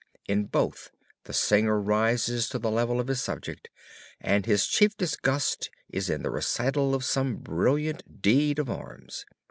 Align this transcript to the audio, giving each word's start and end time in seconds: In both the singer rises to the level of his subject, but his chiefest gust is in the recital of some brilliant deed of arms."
In 0.27 0.45
both 0.45 0.89
the 1.25 1.31
singer 1.33 1.79
rises 1.79 2.49
to 2.49 2.57
the 2.57 2.71
level 2.71 2.99
of 2.99 3.05
his 3.07 3.21
subject, 3.21 3.69
but 4.19 4.47
his 4.47 4.65
chiefest 4.65 5.21
gust 5.21 5.69
is 5.91 6.09
in 6.09 6.23
the 6.23 6.31
recital 6.31 6.95
of 6.95 7.05
some 7.05 7.35
brilliant 7.35 8.19
deed 8.23 8.57
of 8.57 8.67
arms." 8.67 9.27